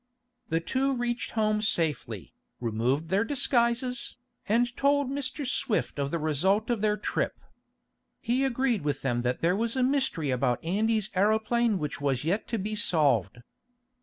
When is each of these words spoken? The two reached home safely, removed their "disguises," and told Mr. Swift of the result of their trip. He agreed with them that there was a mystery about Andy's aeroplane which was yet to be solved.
The 0.49 0.59
two 0.59 0.95
reached 0.95 1.29
home 1.37 1.61
safely, 1.61 2.33
removed 2.59 3.09
their 3.09 3.23
"disguises," 3.23 4.17
and 4.49 4.75
told 4.75 5.11
Mr. 5.11 5.45
Swift 5.47 5.99
of 5.99 6.09
the 6.09 6.17
result 6.17 6.71
of 6.71 6.81
their 6.81 6.97
trip. 6.97 7.39
He 8.19 8.43
agreed 8.43 8.81
with 8.83 9.03
them 9.03 9.21
that 9.21 9.41
there 9.41 9.55
was 9.55 9.75
a 9.75 9.83
mystery 9.83 10.31
about 10.31 10.65
Andy's 10.65 11.11
aeroplane 11.13 11.77
which 11.77 12.01
was 12.01 12.23
yet 12.23 12.47
to 12.47 12.57
be 12.57 12.75
solved. 12.75 13.43